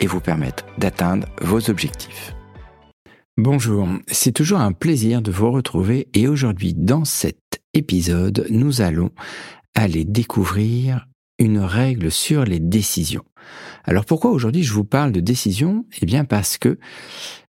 [0.00, 2.34] et vous permettre d'atteindre vos objectifs.
[3.36, 9.10] Bonjour, c'est toujours un plaisir de vous retrouver et aujourd'hui dans cet épisode, nous allons
[9.74, 11.06] aller découvrir
[11.38, 13.24] une règle sur les décisions.
[13.84, 15.86] Alors pourquoi aujourd'hui je vous parle de décisions?
[16.02, 16.78] Eh bien parce que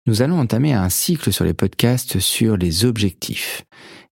[0.06, 3.64] nous allons entamer un cycle sur les podcasts sur les objectifs.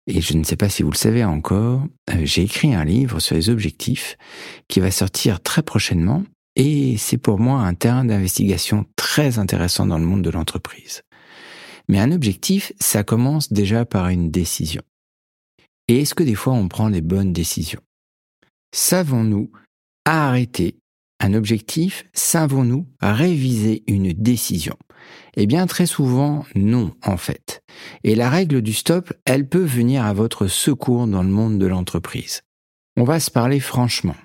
[0.08, 3.20] Et je ne sais pas si vous le savez encore, euh, j'ai écrit un livre
[3.20, 4.18] sur les objectifs
[4.68, 6.24] qui va sortir très prochainement
[6.58, 11.04] et c'est pour moi un terrain d'investigation très intéressant dans le monde de l'entreprise.
[11.88, 14.82] Mais un objectif, ça commence déjà par une décision.
[15.88, 17.80] Et est-ce que des fois on prend les bonnes décisions?
[18.74, 19.52] Savons-nous
[20.04, 20.80] arrêter
[21.20, 22.06] un objectif?
[22.14, 24.76] Savons-nous réviser une décision?
[25.36, 27.62] Eh bien très souvent non en fait.
[28.04, 31.68] Et la règle du stop, elle peut venir à votre secours dans le monde de
[31.68, 32.42] l'entreprise.
[32.98, 34.16] On va se parler franchement.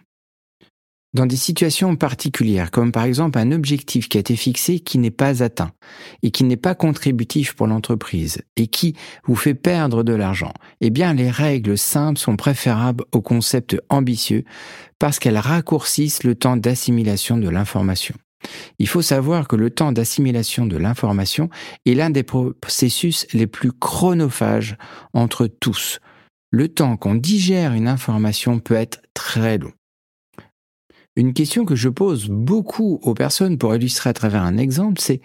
[1.14, 5.10] Dans des situations particulières, comme par exemple un objectif qui a été fixé qui n'est
[5.10, 5.72] pas atteint
[6.22, 10.88] et qui n'est pas contributif pour l'entreprise et qui vous fait perdre de l'argent, eh
[10.88, 14.44] bien les règles simples sont préférables aux concepts ambitieux
[14.98, 18.14] parce qu'elles raccourcissent le temps d'assimilation de l'information.
[18.78, 21.50] Il faut savoir que le temps d'assimilation de l'information
[21.84, 24.78] est l'un des processus les plus chronophages
[25.12, 26.00] entre tous.
[26.50, 29.72] Le temps qu'on digère une information peut être très long.
[31.14, 35.20] Une question que je pose beaucoup aux personnes pour illustrer à travers un exemple, c'est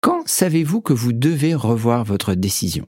[0.00, 2.86] quand savez-vous que vous devez revoir votre décision?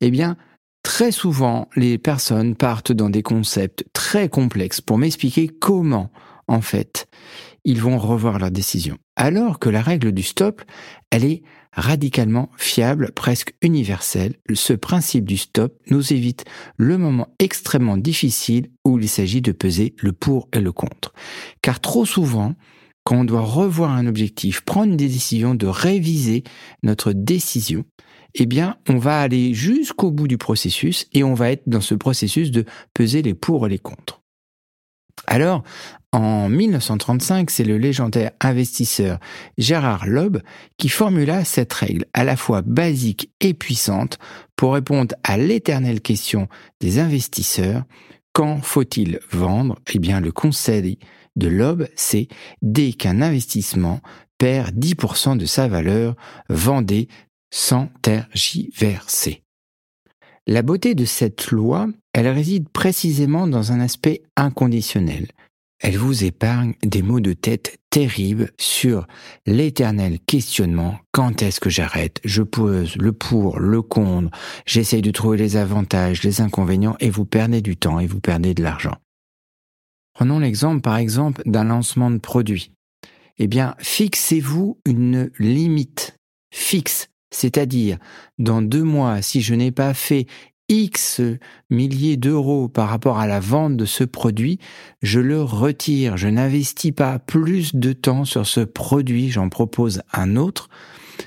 [0.00, 0.36] Eh bien,
[0.82, 6.10] très souvent, les personnes partent dans des concepts très complexes pour m'expliquer comment,
[6.48, 7.06] en fait,
[7.66, 8.96] ils vont revoir leur décision.
[9.16, 10.62] Alors que la règle du stop,
[11.10, 14.36] elle est radicalement fiable, presque universelle.
[14.54, 16.44] Ce principe du stop nous évite
[16.76, 21.12] le moment extrêmement difficile où il s'agit de peser le pour et le contre.
[21.60, 22.54] Car trop souvent,
[23.04, 26.44] quand on doit revoir un objectif, prendre des décisions, de réviser
[26.84, 27.84] notre décision,
[28.36, 31.94] eh bien, on va aller jusqu'au bout du processus et on va être dans ce
[31.94, 34.22] processus de peser les pour et les contre.
[35.26, 35.62] Alors,
[36.12, 39.18] en 1935, c'est le légendaire investisseur
[39.58, 40.38] Gérard Loeb
[40.78, 44.18] qui formula cette règle à la fois basique et puissante
[44.56, 46.48] pour répondre à l'éternelle question
[46.80, 47.82] des investisseurs
[48.32, 49.78] quand faut-il vendre?
[49.92, 50.98] Eh bien, le conseil
[51.36, 52.28] de Loeb, c'est
[52.60, 54.00] dès qu'un investissement
[54.38, 56.14] perd 10% de sa valeur,
[56.50, 57.08] vendez
[57.50, 59.42] sans tergiverser.
[60.46, 65.26] La beauté de cette loi, elle réside précisément dans un aspect inconditionnel.
[65.82, 69.06] Elle vous épargne des maux de tête terribles sur
[69.44, 72.22] l'éternel questionnement quand est-ce que j'arrête?
[72.24, 74.30] Je pose le pour, le contre,
[74.64, 78.54] j'essaye de trouver les avantages, les inconvénients et vous perdez du temps et vous perdez
[78.54, 78.96] de l'argent.
[80.14, 82.72] Prenons l'exemple par exemple d'un lancement de produit.
[83.36, 86.16] Eh bien, fixez-vous une limite
[86.50, 87.98] fixe c'est-à-dire,
[88.38, 90.26] dans deux mois, si je n'ai pas fait
[90.68, 91.20] X
[91.70, 94.58] milliers d'euros par rapport à la vente de ce produit,
[95.02, 96.16] je le retire.
[96.16, 100.68] Je n'investis pas plus de temps sur ce produit, j'en propose un autre.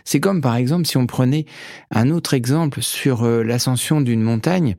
[0.04, 1.46] C'est comme par exemple si on prenait
[1.92, 4.76] un autre exemple sur euh, l'ascension d'une montagne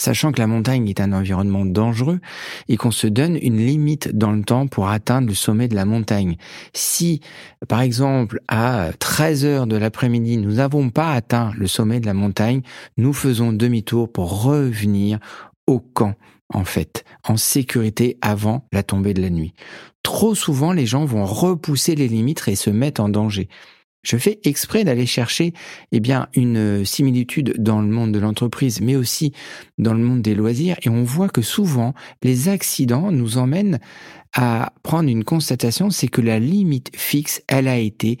[0.00, 2.20] sachant que la montagne est un environnement dangereux
[2.68, 5.84] et qu'on se donne une limite dans le temps pour atteindre le sommet de la
[5.84, 6.36] montagne.
[6.72, 7.20] Si,
[7.68, 12.14] par exemple, à 13 heures de l'après-midi, nous n'avons pas atteint le sommet de la
[12.14, 12.62] montagne,
[12.96, 15.18] nous faisons demi-tour pour revenir
[15.66, 16.14] au camp
[16.52, 19.54] en fait, en sécurité avant la tombée de la nuit.
[20.02, 23.48] Trop souvent, les gens vont repousser les limites et se mettre en danger.
[24.02, 25.52] Je fais exprès d'aller chercher
[25.92, 29.32] eh bien une similitude dans le monde de l'entreprise mais aussi
[29.78, 33.78] dans le monde des loisirs et on voit que souvent les accidents nous emmènent
[34.34, 38.18] à prendre une constatation c'est que la limite fixe elle a été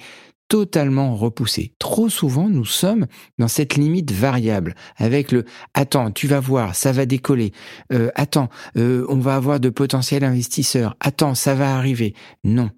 [0.50, 1.72] totalement repoussée.
[1.78, 3.06] Trop souvent, nous sommes
[3.38, 5.44] dans cette limite variable, avec le
[5.74, 7.52] attends, tu vas voir, ça va décoller.
[7.92, 10.96] Euh, attends, euh, on va avoir de potentiels investisseurs.
[10.98, 12.14] Attends, ça va arriver.
[12.42, 12.70] Non,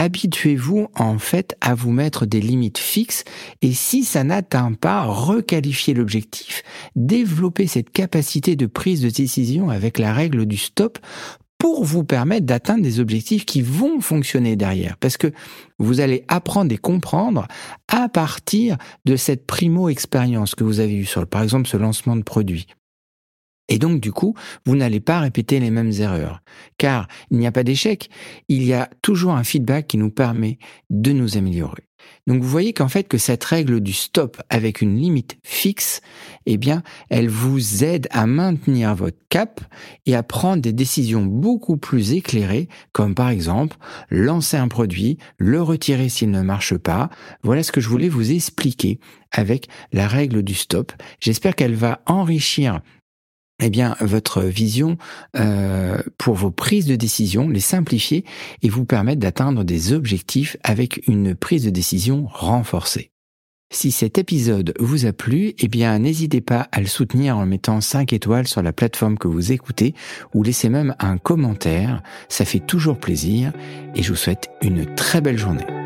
[0.00, 3.24] habituez-vous en fait à vous mettre des limites fixes
[3.60, 6.62] et si ça n'atteint pas, requalifiez l'objectif,
[6.96, 10.98] développez cette capacité de prise de décision avec la règle du stop
[11.58, 14.96] pour vous permettre d'atteindre des objectifs qui vont fonctionner derrière.
[14.96, 15.30] Parce que
[15.78, 17.46] vous allez apprendre et comprendre
[17.88, 22.22] à partir de cette primo-expérience que vous avez eue sur, par exemple, ce lancement de
[22.22, 22.66] produit.
[23.70, 24.34] Et donc, du coup,
[24.66, 26.42] vous n'allez pas répéter les mêmes erreurs.
[26.76, 28.10] Car il n'y a pas d'échec,
[28.48, 30.58] il y a toujours un feedback qui nous permet
[30.90, 31.84] de nous améliorer.
[32.26, 36.00] Donc, vous voyez qu'en fait, que cette règle du stop avec une limite fixe,
[36.46, 39.60] eh bien, elle vous aide à maintenir votre cap
[40.06, 43.76] et à prendre des décisions beaucoup plus éclairées, comme par exemple,
[44.10, 47.10] lancer un produit, le retirer s'il ne marche pas.
[47.42, 48.98] Voilà ce que je voulais vous expliquer
[49.30, 50.92] avec la règle du stop.
[51.20, 52.80] J'espère qu'elle va enrichir
[53.60, 54.96] eh bien, votre vision
[55.36, 58.24] euh, pour vos prises de décision, les simplifier
[58.62, 63.10] et vous permettre d'atteindre des objectifs avec une prise de décision renforcée.
[63.72, 67.80] Si cet épisode vous a plu, eh bien, n'hésitez pas à le soutenir en mettant
[67.80, 69.94] 5 étoiles sur la plateforme que vous écoutez
[70.34, 72.02] ou laissez même un commentaire.
[72.28, 73.52] Ça fait toujours plaisir
[73.94, 75.79] et je vous souhaite une très belle journée.